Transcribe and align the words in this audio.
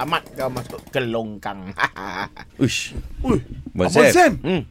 Selamat 0.00 0.24
kau 0.32 0.48
masuk 0.48 0.80
ke 0.88 1.00
longkang. 1.12 1.76
Uish. 2.64 2.96
Ui, 3.20 3.36
Abang 3.76 3.92
Abang 3.92 4.08
Sam. 4.08 4.16
Sam. 4.16 4.32
hmm. 4.40 4.62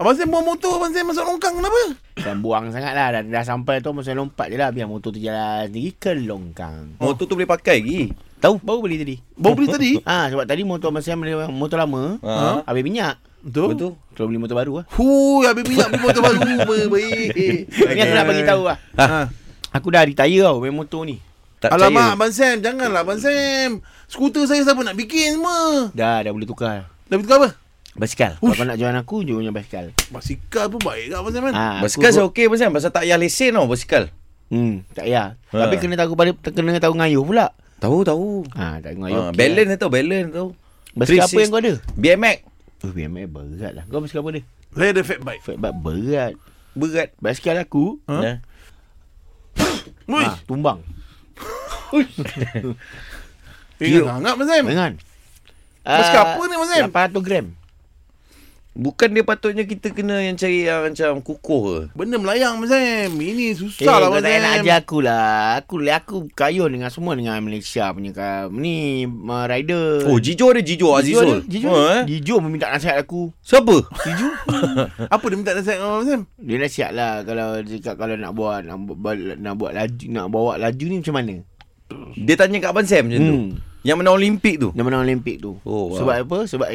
Abang 0.00 0.16
Sam 0.16 0.32
bawa 0.32 0.40
motor 0.40 0.80
Abang 0.80 0.96
Sam 0.96 1.04
masuk 1.04 1.20
longkang 1.28 1.60
kenapa? 1.60 2.00
Dan 2.16 2.40
buang 2.40 2.72
sangat 2.72 2.96
lah. 2.96 3.12
Dan 3.12 3.28
dah 3.28 3.44
sampai 3.44 3.84
tu 3.84 3.92
masa 3.92 4.16
lompat 4.16 4.48
je 4.48 4.56
lah. 4.56 4.72
Biar 4.72 4.88
motor 4.88 5.12
tu 5.12 5.20
jalan 5.20 5.68
sendiri 5.68 5.92
ke 6.00 6.16
longkang. 6.16 6.96
Motor 6.96 7.28
tu 7.28 7.36
boleh 7.36 7.44
pakai 7.44 7.84
lagi. 7.84 8.08
Tahu? 8.40 8.56
Baru 8.64 8.80
beli 8.80 8.96
tadi. 8.96 9.20
Bawa 9.36 9.52
beli 9.52 9.68
tadi? 9.68 9.90
Ah, 10.00 10.24
sebab 10.32 10.48
tadi 10.48 10.64
motor 10.64 10.88
Abang 10.88 11.04
Sam 11.04 11.20
motor 11.52 11.76
lama. 11.76 12.16
Ha. 12.24 12.64
Habis 12.64 12.80
minyak. 12.80 13.20
Betul? 13.44 13.76
Betul. 13.76 13.92
Terus 14.16 14.26
beli 14.32 14.40
motor 14.40 14.56
baru 14.56 14.72
lah. 14.80 14.84
Hu, 14.96 15.44
habis 15.44 15.68
minyak 15.68 15.92
beli 15.92 16.00
motor 16.08 16.22
baru. 16.24 16.40
Baik. 16.96 17.28
Ni 17.68 18.00
aku 18.00 18.12
nak 18.16 18.24
bagi 18.24 18.44
tahu 18.48 18.62
lah. 18.64 18.80
Ha. 18.96 19.28
Aku 19.76 19.92
dah 19.92 20.08
retire 20.08 20.40
tau 20.40 20.56
main 20.64 20.72
motor 20.72 21.04
ni. 21.04 21.20
Tak 21.60 21.70
Alamak 21.70 21.92
percaya. 21.92 22.16
Abang 22.16 22.32
Sam, 22.32 22.56
janganlah 22.58 23.00
Abang 23.04 23.20
Sam. 23.20 23.70
Skuter 24.08 24.48
saya 24.48 24.64
siapa 24.64 24.80
nak 24.80 24.96
bikin 24.96 25.36
semua? 25.36 25.92
Dah, 25.92 26.24
dah 26.24 26.32
boleh 26.32 26.48
tukar. 26.48 26.88
Dah 27.06 27.16
betul 27.16 27.36
apa? 27.36 27.48
Basikal. 27.92 28.32
Kalau 28.34 28.48
Ush. 28.48 28.56
kau 28.56 28.64
nak 28.64 28.78
join 28.80 28.96
aku, 28.96 29.16
join 29.22 29.42
yang 29.42 29.52
basikal. 29.52 29.92
Basikal 30.08 30.72
pun 30.72 30.80
baik 30.80 31.12
kat 31.12 31.16
Abang 31.20 31.32
Sam 31.32 31.42
kan? 31.44 31.54
Ah, 31.54 31.78
Basikal 31.78 32.10
saya 32.10 32.24
okey 32.26 32.48
pasal 32.48 32.72
pasal 32.72 32.88
tak 32.88 33.04
payah 33.04 33.18
lesen 33.20 33.52
tau 33.52 33.68
basikal. 33.68 34.08
Hmm, 34.48 34.82
tak 34.90 35.04
payah. 35.04 35.36
Ha. 35.52 35.56
Tapi 35.60 35.74
kena 35.76 35.94
tahu 35.94 36.16
pada 36.16 36.32
kena 36.32 36.80
tahu 36.80 36.96
ngayuh 36.96 37.22
pula. 37.22 37.52
Tahu 37.76 37.98
tahu. 38.02 38.28
Ha, 38.56 38.80
tak 38.80 38.96
ngayuh. 38.96 39.28
Ha, 39.28 39.36
balance 39.36 39.76
tau, 39.76 39.92
balance 39.92 40.30
tau. 40.32 40.48
lah. 40.48 40.96
Basikal 40.96 41.22
apa 41.22 41.30
360. 41.30 41.38
yang 41.38 41.50
kau 41.50 41.60
ada? 41.60 41.72
BMX. 41.94 42.38
Oh, 42.80 42.90
BMX 42.90 43.26
berat 43.28 43.72
lah. 43.76 43.84
Kau 43.84 44.00
basikal 44.00 44.24
apa 44.24 44.30
dia? 44.32 44.42
Saya 44.70 44.88
ada 44.90 45.02
fat 45.04 45.20
bike. 45.20 45.40
Fat 45.44 45.56
bike 45.58 45.76
berat. 45.76 46.32
Berat. 46.72 47.08
Basikal 47.20 47.56
aku, 47.60 47.84
Ha? 48.08 48.40
Ha, 50.08 50.34
tumbang. 50.42 50.80
Tinggal 53.78 54.04
sangat 54.10 54.34
Sam. 54.40 54.64
Dengan. 54.66 54.92
Basikal 55.80 56.22
Ah, 56.22 56.32
apa 56.36 56.42
ni, 56.44 56.54
Sam? 56.66 56.88
800 56.90 57.24
gram. 57.24 57.46
Bukan 58.70 59.10
dia 59.10 59.26
patutnya 59.26 59.66
kita 59.66 59.90
kena 59.90 60.22
yang 60.22 60.38
cari 60.38 60.62
yang 60.62 60.86
macam 60.86 61.18
kukuh 61.20 61.60
ke? 61.60 61.78
Benda 61.92 62.16
melayang 62.16 62.54
Sam. 62.62 63.10
Ini 63.10 63.50
Eh, 63.50 63.52
susah 63.52 63.98
lah 63.98 64.08
Abang 64.08 64.22
tak 64.22 64.30
nak 64.30 64.40
Sam. 64.46 64.62
ajar 64.62 64.76
aku 64.78 64.98
lah. 65.02 65.58
Aku 65.58 65.74
aku 65.82 66.16
kayuh 66.30 66.70
dengan 66.70 66.86
semua 66.86 67.18
dengan 67.18 67.42
Malaysia 67.42 67.90
punya 67.90 68.14
ka, 68.14 68.28
ni 68.46 69.04
uh, 69.04 69.44
rider. 69.44 70.06
Oh, 70.06 70.22
Jijo 70.22 70.54
ada 70.54 70.62
Jijo 70.62 70.94
Azizul. 70.94 71.42
ada. 71.42 71.50
Jijo, 71.50 71.66
Ha, 71.66 71.82
eh? 71.98 72.02
Jijo 72.06 72.38
meminta 72.38 72.70
nasihat 72.70 73.02
aku. 73.02 73.34
Siapa? 73.42 73.74
Jijo. 74.06 74.28
Apa 75.18 75.24
dia 75.26 75.36
minta 75.36 75.52
nasihat 75.52 75.76
dengan 75.76 76.04
Sam? 76.06 76.20
Dia 76.38 76.56
nasihat 76.56 76.90
lah 76.94 77.26
kalau 77.26 77.48
cakap 77.66 77.94
kalau 77.98 78.14
nak 78.14 78.32
buat 78.32 78.62
nak, 78.62 78.76
buat 78.86 79.16
nak 79.34 79.54
buat 79.58 79.72
laju 79.74 80.04
nak 80.06 80.26
bawa 80.30 80.52
laju 80.56 80.84
ni 80.86 81.02
macam 81.02 81.14
mana? 81.18 81.34
Dia 82.16 82.34
tanya 82.38 82.58
kat 82.62 82.70
Abang 82.70 82.86
Sam 82.86 83.08
macam 83.08 83.20
tu. 83.22 83.36
Hmm. 83.36 83.50
Yang 83.80 83.96
menang 84.02 84.16
Olimpik 84.20 84.56
tu. 84.60 84.68
Dia 84.76 84.84
menang 84.84 85.02
Olimpik 85.04 85.36
tu. 85.40 85.56
Oh, 85.64 85.94
wow. 85.94 85.98
Sebab 85.98 86.14
apa? 86.26 86.38
Sebab 86.44 86.68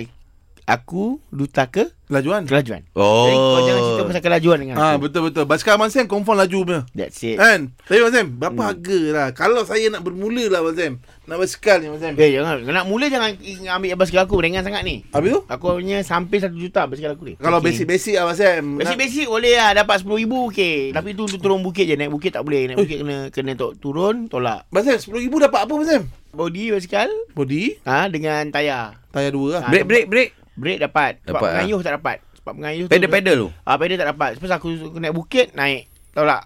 aku 0.66 1.22
duta 1.30 1.70
ke 1.70 1.86
Lajuan. 2.08 2.45
kelajuan. 2.45 2.86
Oh. 2.94 3.25
Jadi 3.25 3.36
kau 3.36 3.59
jangan 3.61 3.81
cerita 3.81 4.03
pasal 4.06 4.22
kelajuan 4.22 4.58
dengan 4.59 4.75
Ah 4.75 4.94
aku. 4.94 5.03
betul 5.03 5.22
betul. 5.25 5.44
Basikal 5.44 5.73
Abang 5.73 5.89
Sam 5.89 6.06
confirm 6.06 6.38
laju 6.38 6.58
punya. 6.62 6.81
That's 6.92 7.17
it. 7.20 7.36
Kan? 7.36 7.73
Tapi 7.80 7.97
Abang 7.97 8.14
Sam, 8.14 8.28
berapa 8.31 8.53
Hmm. 8.56 8.67
harga 8.67 9.00
lah? 9.09 9.28
Kalau 9.31 9.62
saya 9.64 9.86
nak 9.88 10.02
bermula 10.02 10.45
lah 10.47 10.59
Abang 10.59 10.73
Sam. 10.73 10.94
Nak 11.23 11.38
basikal 11.38 11.78
ni 11.78 11.88
Abang 11.88 11.97
Sam. 11.97 12.14
Eh 12.14 12.30
jangan 12.31 12.62
nak 12.62 12.86
mula 12.86 13.06
jangan 13.08 13.34
ambil 13.72 13.95
basikal 13.95 14.22
aku 14.23 14.38
ringan 14.38 14.62
sangat 14.62 14.81
ni. 14.81 15.02
Habis 15.09 15.30
tu? 15.31 15.39
Aku 15.47 15.66
punya 15.73 15.97
sampai 16.00 16.38
1 16.38 16.53
juta 16.56 16.86
basikal 16.86 17.12
aku 17.12 17.25
ni. 17.25 17.34
Kalau 17.36 17.58
Okey. 17.58 17.66
basic-basic 17.67 18.14
Abang 18.16 18.36
Sam. 18.36 18.62
nak- 18.72 18.80
Basic-basic 18.86 19.25
boleh 19.25 19.53
lah 19.56 19.69
dapat 19.75 19.95
RM10,000 19.97 20.34
okey. 20.45 20.78
Tapi 20.92 21.09
tu 21.12 21.25
untuk 21.25 21.40
turun 21.40 21.59
bukit 21.59 21.84
je. 21.84 21.95
Naik 21.95 22.12
bukit 22.12 22.30
tak 22.31 22.42
boleh. 22.42 22.67
Naik 22.67 22.78
bukit 22.80 22.97
kena 23.00 23.17
kena 23.28 23.52
tok 23.56 23.78
turun 23.78 24.28
tolak. 24.28 24.69
Abang 24.69 24.84
Sam, 24.84 25.02
RM10,000 25.02 25.34
dapat 25.44 25.59
apa 25.59 25.72
Abang 25.72 25.90
Sam? 25.90 26.03
Body 26.30 26.67
basikal 26.69 27.08
Body, 27.31 27.80
ha 27.81 28.06
dengan 28.06 28.44
tayar. 28.52 29.00
tayar 29.09 29.31
dua 29.31 29.47
lah. 29.56 29.62
Ah, 29.62 29.72
Break, 29.72 29.88
break, 29.88 30.06
break. 30.06 30.30
Brake 30.56 30.80
dapat. 30.80 31.19
Sebab 31.22 31.35
Dapat, 31.35 31.50
ah. 31.51 31.80
tak 31.84 31.94
dapat. 31.95 32.17
Sebab 32.38 32.53
pengayuh 32.56 32.85
tu 32.85 32.91
Pedal-pedal 32.91 33.35
tu. 33.38 33.50
Ah 33.61 33.75
pedal 33.75 33.97
tak 33.97 34.09
dapat. 34.11 34.29
Sebab 34.38 34.47
aku 34.53 34.67
naik 34.95 35.13
bukit 35.13 35.47
naik. 35.51 35.89
Tahu 36.11 36.25
tak? 36.25 36.44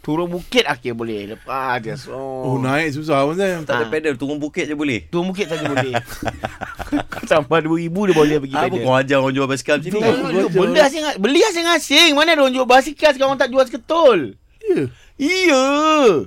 Turun 0.00 0.26
bukit 0.26 0.64
akhir 0.64 0.92
boleh. 0.92 1.28
Lepas 1.28 1.78
dia. 1.78 1.94
Oh, 2.08 2.42
Oh, 2.44 2.56
naik 2.56 2.90
susah 2.90 3.20
Abang 3.20 3.36
Sam. 3.36 3.62
Tak 3.62 3.74
ada 3.74 3.84
Ah. 3.84 3.88
pedal, 3.88 4.14
turun 4.14 4.36
bukit 4.36 4.64
je 4.64 4.74
boleh. 4.74 5.06
Turun 5.06 5.28
bukit 5.28 5.46
saja 5.46 5.62
boleh. 5.62 5.92
Tambah 7.30 7.58
RM2,000 7.60 7.92
dia 7.92 8.14
boleh 8.14 8.36
pergi 8.40 8.54
Apa 8.54 8.64
pedal. 8.66 8.80
kau 8.80 8.94
ajar 8.94 9.16
orang 9.18 9.34
jual 9.34 9.46
basikal 9.46 9.76
macam 9.76 9.92
ni? 9.92 10.00
Benda 10.48 10.80
asing 10.82 11.04
Beli 11.18 11.40
asing-asing 11.44 12.16
Mana 12.16 12.32
ada 12.32 12.40
orang 12.40 12.54
jual 12.54 12.64
basikal 12.64 13.12
Sekarang 13.12 13.30
orang 13.30 13.42
tak 13.42 13.52
jual 13.52 13.64
seketul 13.64 14.18
Ya. 14.64 14.82
Iya 15.20 15.64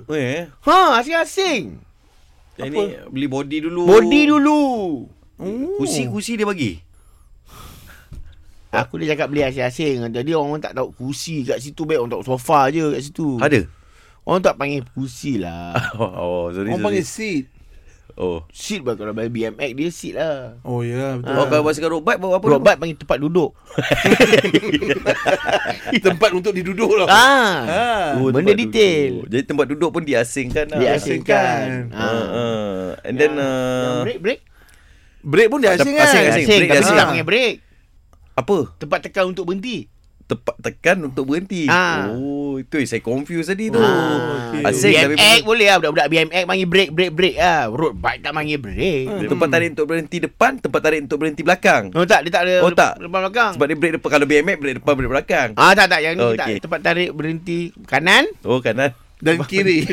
Eh, 0.06 0.46
Ha 0.62 0.78
asing-asing 0.98 1.82
yang 2.54 2.68
ni 2.68 2.84
beli 3.08 3.26
body 3.26 3.58
dulu. 3.64 3.88
Body 3.88 4.28
dulu 4.28 4.60
Oh. 5.42 5.74
Kursi-kursi 5.74 6.36
dia 6.36 6.46
bagi. 6.46 6.78
Aku 8.72 8.96
dia 8.96 9.12
cakap 9.12 9.28
beli 9.28 9.44
asing-asing 9.44 10.00
Jadi 10.08 10.32
orang 10.32 10.56
tak 10.56 10.72
tahu 10.72 10.88
kursi 10.96 11.44
kat 11.44 11.60
situ 11.60 11.84
Baik 11.84 12.00
orang 12.00 12.12
tahu 12.16 12.24
sofa 12.24 12.72
je 12.72 12.88
kat 12.88 13.02
situ 13.04 13.36
Ada? 13.36 13.68
Orang 14.24 14.40
tak 14.40 14.56
panggil 14.56 14.80
kursi 14.88 15.36
lah 15.36 15.76
Oh, 16.00 16.08
oh 16.08 16.44
sorry, 16.50 16.72
Orang 16.72 16.80
sorry. 16.80 16.86
panggil 16.88 17.04
seat. 17.04 17.44
Oh. 18.12 18.44
Seat 18.48 18.84
bah, 18.84 18.92
kalau 18.92 19.12
BMX 19.12 19.72
dia 19.72 19.88
seat 19.88 20.14
lah 20.16 20.56
Oh 20.64 20.80
ya, 20.80 21.16
betul. 21.16 21.32
Oh, 21.32 21.44
kalau 21.48 21.62
basikal 21.64 21.88
road 21.90 22.04
bike 22.04 22.20
bawa 22.20 22.36
apa? 22.36 22.46
Road 22.46 22.60
bike 22.60 22.78
panggil 22.78 22.96
tempat 22.96 23.18
duduk 23.20 23.50
tempat 26.04 26.30
untuk 26.32 26.52
diduduk 26.52 26.92
lah. 26.92 27.08
Ah, 27.08 27.56
Ah. 27.62 28.08
Oh, 28.20 28.28
Benda 28.28 28.52
detail 28.52 29.24
duduk. 29.24 29.32
Jadi 29.32 29.42
tempat 29.44 29.66
duduk 29.68 29.90
pun 29.92 30.02
diasingkan 30.04 30.64
lah. 30.68 30.80
Diasingkan 30.80 31.92
ah. 31.92 32.04
uh. 32.04 32.86
And 33.04 33.16
then 33.16 33.32
uh, 33.36 34.04
break 34.04 34.20
break 34.20 34.40
Break 35.22 35.48
pun 35.48 35.62
dia 35.62 35.72
asing 35.72 35.94
kan? 35.94 36.02
Asing, 36.04 36.24
Asing, 36.34 36.46
break 36.50 36.68
tapi 36.68 36.82
asing. 36.82 36.96
tak 36.98 37.06
panggil 37.06 37.26
break 37.26 37.54
apa? 38.32 38.56
Tempat 38.76 38.98
tekan 39.04 39.30
untuk 39.30 39.44
berhenti 39.44 39.88
Tepat 40.22 40.54
tekan 40.62 41.02
untuk 41.02 41.28
berhenti. 41.28 41.66
Ah. 41.66 42.08
Oh, 42.08 42.56
itu 42.56 42.80
saya 42.86 43.02
confuse 43.02 43.44
tadi 43.44 43.68
tu. 43.68 43.76
Okey. 43.76 44.64
Asing 44.64 44.94
tapi 44.94 45.12
BMX 45.12 45.42
boleh 45.42 45.66
lah 45.66 45.76
Budak-budak 45.76 46.08
BMX 46.08 46.42
panggil 46.46 46.68
break 46.70 46.90
break 46.90 47.12
break 47.12 47.36
lah 47.36 47.68
Road 47.68 47.98
bike 47.98 48.20
tak 48.22 48.32
panggil 48.32 48.56
break 48.56 49.02
Hmm. 49.02 49.28
Tempat 49.28 49.48
tarik 49.50 49.68
untuk 49.74 49.84
berhenti 49.84 50.16
depan, 50.22 50.52
tempat 50.56 50.80
tarik 50.80 51.00
untuk 51.02 51.18
berhenti 51.18 51.42
belakang. 51.42 51.90
Oh 51.92 52.06
tak, 52.06 52.24
dia 52.24 52.32
tak 52.32 52.42
ada 52.46 52.54
Oh, 52.62 52.72
tak. 52.72 52.96
depan 52.96 53.20
belakang. 53.20 53.52
Sebab 53.58 53.66
dia 53.66 53.76
break 53.76 53.92
depan 53.98 54.08
kalau 54.08 54.24
BMX 54.24 54.56
break 54.56 54.74
depan 54.80 54.92
break 54.94 55.10
belakang. 55.10 55.48
Ah 55.52 55.72
tak 55.74 55.86
tak, 55.90 56.00
yang 56.00 56.14
ni 56.14 56.22
Oh, 56.22 56.32
tak. 56.32 56.46
Tempat 56.56 56.80
tarik 56.80 57.10
berhenti 57.12 57.58
kanan. 57.84 58.24
Oh 58.40 58.62
kanan. 58.62 58.94
Dan 59.18 59.42
kiri. 59.42 59.84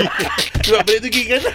Sebab 0.64 0.80
break 0.82 1.00
tu 1.00 1.10
kiri 1.10 1.26
kan? 1.28 1.42